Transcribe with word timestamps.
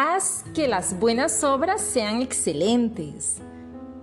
haz 0.00 0.44
que 0.54 0.68
las 0.68 0.96
buenas 1.00 1.42
obras 1.42 1.80
sean 1.80 2.22
excelentes. 2.22 3.38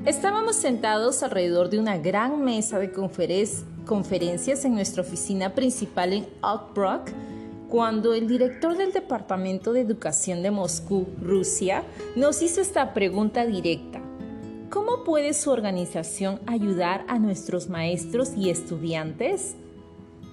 Estábamos 0.06 0.58
sentados 0.58 1.24
alrededor 1.24 1.70
de 1.70 1.80
una 1.80 1.98
gran 1.98 2.44
mesa 2.44 2.80
de 2.80 2.92
conferencias 2.92 4.66
en 4.66 4.74
nuestra 4.74 5.04
oficina 5.04 5.56
principal 5.56 6.12
en 6.12 6.28
Oak 6.42 6.74
Brook 6.74 7.04
cuando 7.70 8.14
el 8.14 8.28
director 8.28 8.76
del 8.76 8.92
Departamento 8.92 9.72
de 9.72 9.82
Educación 9.82 10.44
de 10.44 10.52
Moscú, 10.52 11.08
Rusia, 11.22 11.86
nos 12.18 12.42
hizo 12.42 12.60
esta 12.60 12.94
pregunta 12.94 13.46
directa. 13.46 14.02
¿Cómo 14.70 15.06
puede 15.06 15.34
su 15.34 15.50
organización 15.50 16.42
ayudar 16.46 17.06
a 17.08 17.20
nuestros 17.20 17.70
maestros 17.70 18.34
y 18.36 18.50
estudiantes? 18.50 19.56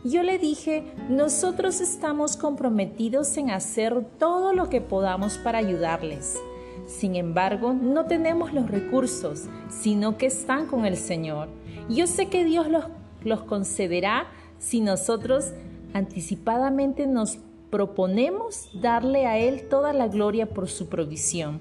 Yo 0.05 0.25
le 0.25 0.39
dije, 0.39 0.83
nosotros 1.09 1.81
estamos 1.81 2.37
comprometidos 2.37 3.37
en 3.37 3.51
hacer 3.51 4.05
todo 4.19 4.53
lo 4.53 4.69
que 4.69 4.81
podamos 4.81 5.39
para 5.39 5.59
ayudarles. 5.59 6.41
Sin 6.87 7.15
embargo, 7.15 7.73
no 7.73 8.07
tenemos 8.07 8.53
los 8.53 8.69
recursos, 8.69 9.45
sino 9.71 10.19
que 10.19 10.27
están 10.27 10.67
con 10.67 10.87
el 10.87 10.97
Señor. 10.97 11.49
Yo 11.89 12.09
sé 12.09 12.27
que 12.27 12.45
Dios 12.45 12.69
los, 12.69 12.87
los 13.23 13.43
concederá 13.45 14.27
si 14.59 14.81
nosotros 14.81 15.53
anticipadamente 15.95 17.07
nos 17.07 17.39
proponemos 17.71 18.71
darle 18.75 19.27
a 19.27 19.39
Él 19.39 19.69
toda 19.69 19.93
la 19.93 20.09
gloria 20.09 20.47
por 20.47 20.69
su 20.69 20.89
provisión. 20.89 21.61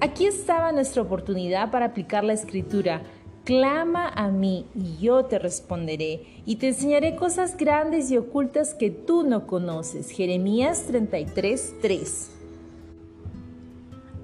Aquí 0.00 0.26
estaba 0.26 0.70
nuestra 0.70 1.02
oportunidad 1.02 1.72
para 1.72 1.86
aplicar 1.86 2.22
la 2.22 2.32
escritura. 2.32 3.02
Clama 3.46 4.08
a 4.08 4.32
mí 4.32 4.66
y 4.74 4.96
yo 4.96 5.26
te 5.26 5.38
responderé 5.38 6.42
y 6.46 6.56
te 6.56 6.66
enseñaré 6.66 7.14
cosas 7.14 7.56
grandes 7.56 8.10
y 8.10 8.16
ocultas 8.16 8.74
que 8.74 8.90
tú 8.90 9.22
no 9.22 9.46
conoces. 9.46 10.10
Jeremías 10.10 10.86
33, 10.88 11.74
3. 11.80 12.30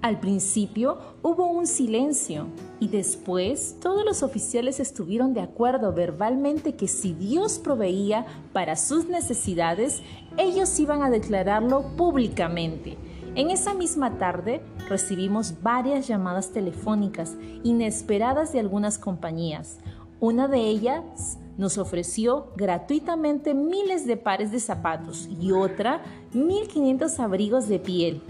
Al 0.00 0.18
principio 0.18 0.98
hubo 1.22 1.46
un 1.46 1.68
silencio 1.68 2.48
y 2.80 2.88
después 2.88 3.76
todos 3.80 4.04
los 4.04 4.24
oficiales 4.24 4.80
estuvieron 4.80 5.34
de 5.34 5.42
acuerdo 5.42 5.92
verbalmente 5.92 6.74
que 6.74 6.88
si 6.88 7.12
Dios 7.12 7.60
proveía 7.60 8.26
para 8.52 8.74
sus 8.74 9.06
necesidades, 9.06 10.02
ellos 10.36 10.80
iban 10.80 11.04
a 11.04 11.10
declararlo 11.10 11.94
públicamente. 11.96 12.98
En 13.34 13.50
esa 13.50 13.72
misma 13.72 14.18
tarde 14.18 14.60
recibimos 14.90 15.62
varias 15.62 16.06
llamadas 16.06 16.50
telefónicas 16.52 17.34
inesperadas 17.62 18.52
de 18.52 18.60
algunas 18.60 18.98
compañías. 18.98 19.78
Una 20.20 20.48
de 20.48 20.60
ellas 20.60 21.38
nos 21.56 21.78
ofreció 21.78 22.48
gratuitamente 22.56 23.54
miles 23.54 24.06
de 24.06 24.18
pares 24.18 24.52
de 24.52 24.60
zapatos 24.60 25.30
y 25.40 25.50
otra 25.52 26.02
1.500 26.34 27.18
abrigos 27.20 27.68
de 27.68 27.78
piel. 27.78 28.22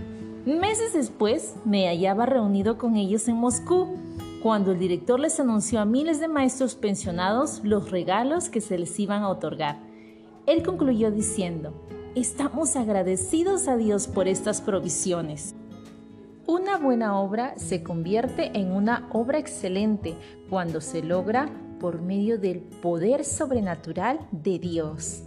Meses 0.46 0.92
después 0.92 1.56
me 1.64 1.88
hallaba 1.88 2.24
reunido 2.24 2.78
con 2.78 2.94
ellos 2.94 3.26
en 3.26 3.36
Moscú, 3.36 3.88
cuando 4.40 4.70
el 4.70 4.78
director 4.78 5.18
les 5.18 5.38
anunció 5.40 5.80
a 5.80 5.84
miles 5.84 6.20
de 6.20 6.28
maestros 6.28 6.76
pensionados 6.76 7.60
los 7.64 7.90
regalos 7.90 8.48
que 8.50 8.60
se 8.60 8.78
les 8.78 8.98
iban 9.00 9.22
a 9.22 9.28
otorgar. 9.28 9.80
Él 10.46 10.62
concluyó 10.62 11.10
diciendo, 11.10 11.72
estamos 12.14 12.76
agradecidos 12.76 13.68
a 13.68 13.76
Dios 13.76 14.06
por 14.06 14.28
estas 14.28 14.60
provisiones. 14.60 15.54
Una 16.46 16.76
buena 16.76 17.18
obra 17.18 17.54
se 17.56 17.82
convierte 17.82 18.50
en 18.58 18.72
una 18.72 19.08
obra 19.12 19.38
excelente 19.38 20.14
cuando 20.50 20.80
se 20.80 21.02
logra 21.02 21.48
por 21.80 22.02
medio 22.02 22.38
del 22.38 22.60
poder 22.60 23.24
sobrenatural 23.24 24.26
de 24.30 24.58
Dios. 24.58 25.22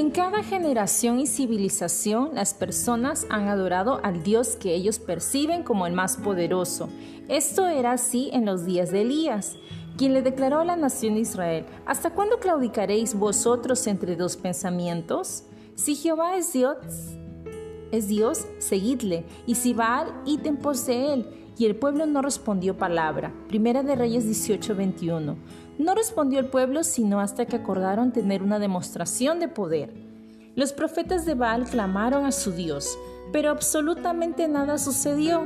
En 0.00 0.10
cada 0.10 0.42
generación 0.42 1.20
y 1.20 1.26
civilización 1.26 2.30
las 2.32 2.54
personas 2.54 3.26
han 3.28 3.48
adorado 3.48 4.00
al 4.02 4.22
Dios 4.22 4.56
que 4.56 4.74
ellos 4.74 4.98
perciben 4.98 5.62
como 5.62 5.86
el 5.86 5.92
más 5.92 6.16
poderoso. 6.16 6.88
Esto 7.28 7.66
era 7.66 7.92
así 7.92 8.30
en 8.32 8.46
los 8.46 8.64
días 8.64 8.90
de 8.92 9.02
Elías, 9.02 9.56
quien 9.98 10.14
le 10.14 10.22
declaró 10.22 10.60
a 10.60 10.64
la 10.64 10.76
nación 10.76 11.16
de 11.16 11.20
Israel, 11.20 11.66
¿hasta 11.84 12.14
cuándo 12.14 12.38
claudicaréis 12.38 13.14
vosotros 13.14 13.86
entre 13.86 14.16
dos 14.16 14.38
pensamientos? 14.38 15.42
Si 15.74 15.94
Jehová 15.94 16.38
es 16.38 16.54
Dios, 16.54 16.78
es 17.92 18.08
Dios, 18.08 18.46
seguidle, 18.56 19.26
y 19.46 19.56
si 19.56 19.74
Baal, 19.74 20.22
ítem 20.24 20.56
por 20.56 20.76
él. 20.88 21.49
Y 21.60 21.66
el 21.66 21.76
pueblo 21.76 22.06
no 22.06 22.22
respondió 22.22 22.78
palabra. 22.78 23.34
Primera 23.46 23.82
de 23.82 23.94
Reyes 23.94 24.24
18:21. 24.24 25.36
No 25.78 25.94
respondió 25.94 26.38
el 26.38 26.46
pueblo 26.46 26.82
sino 26.84 27.20
hasta 27.20 27.44
que 27.44 27.56
acordaron 27.56 28.12
tener 28.12 28.42
una 28.42 28.58
demostración 28.58 29.40
de 29.40 29.48
poder. 29.48 29.92
Los 30.56 30.72
profetas 30.72 31.26
de 31.26 31.34
Baal 31.34 31.66
clamaron 31.66 32.24
a 32.24 32.32
su 32.32 32.52
Dios, 32.52 32.96
pero 33.30 33.50
absolutamente 33.50 34.48
nada 34.48 34.78
sucedió. 34.78 35.42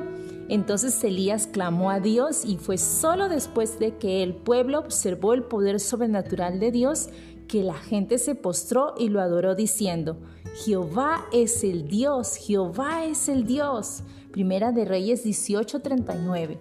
Entonces 0.49 1.03
Elías 1.03 1.49
clamó 1.49 1.91
a 1.91 1.99
Dios 1.99 2.45
y 2.45 2.59
fue 2.59 2.79
solo 2.79 3.29
después 3.29 3.81
de 3.81 3.97
que 3.97 4.23
el 4.23 4.37
pueblo 4.37 4.79
observó 4.79 5.35
el 5.35 5.43
poder 5.43 5.81
sobrenatural 5.81 6.61
de 6.61 6.71
Dios 6.71 7.09
que 7.49 7.65
la 7.65 7.75
gente 7.75 8.19
se 8.19 8.37
postró 8.37 8.95
y 8.97 9.09
lo 9.09 9.21
adoró 9.21 9.57
diciendo, 9.57 10.17
Jehová 10.65 11.27
es 11.33 11.65
el 11.65 11.89
Dios, 11.89 12.37
Jehová 12.37 13.05
es 13.05 13.29
el 13.29 13.47
Dios. 13.47 14.05
Primera 14.35 14.73
de 14.73 14.85
Reyes 14.85 15.23
18:39. 15.23 16.59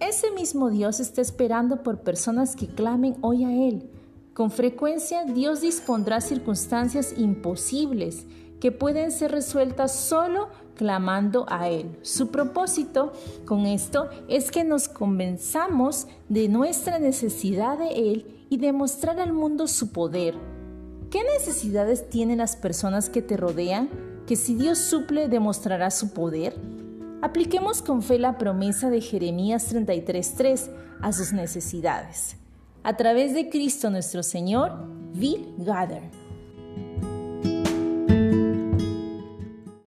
Ese 0.00 0.32
mismo 0.32 0.68
Dios 0.68 0.98
está 0.98 1.20
esperando 1.20 1.84
por 1.84 2.00
personas 2.00 2.56
que 2.56 2.66
clamen 2.66 3.14
hoy 3.20 3.44
a 3.44 3.52
Él. 3.52 3.88
Con 4.34 4.50
frecuencia 4.50 5.24
Dios 5.26 5.60
dispondrá 5.60 6.20
circunstancias 6.20 7.14
imposibles 7.16 8.26
que 8.58 8.72
pueden 8.72 9.12
ser 9.12 9.30
resueltas 9.30 9.94
solo 9.94 10.48
clamando 10.74 11.46
a 11.48 11.68
Él. 11.68 11.96
Su 12.02 12.32
propósito 12.32 13.12
con 13.44 13.64
esto 13.64 14.08
es 14.26 14.50
que 14.50 14.64
nos 14.64 14.88
convenzamos 14.88 16.08
de 16.28 16.48
nuestra 16.48 16.98
necesidad 16.98 17.78
de 17.78 18.10
Él 18.10 18.26
y 18.48 18.56
demostrar 18.56 19.20
al 19.20 19.32
mundo 19.32 19.68
su 19.68 19.92
poder. 19.92 20.34
¿Qué 21.10 21.22
necesidades 21.22 22.10
tienen 22.10 22.38
las 22.38 22.56
personas 22.56 23.08
que 23.08 23.22
te 23.22 23.36
rodean? 23.36 23.88
Que 24.30 24.36
si 24.36 24.54
Dios 24.54 24.78
suple, 24.78 25.26
demostrará 25.26 25.90
su 25.90 26.12
poder. 26.12 26.54
Apliquemos 27.20 27.82
con 27.82 28.00
fe 28.00 28.16
la 28.16 28.38
promesa 28.38 28.88
de 28.88 29.00
Jeremías 29.00 29.74
33.3 29.74 30.70
a 31.02 31.12
sus 31.12 31.32
necesidades. 31.32 32.36
A 32.84 32.96
través 32.96 33.34
de 33.34 33.50
Cristo 33.50 33.90
nuestro 33.90 34.22
Señor, 34.22 34.86
Bill 35.14 35.52
Gather. 35.58 36.19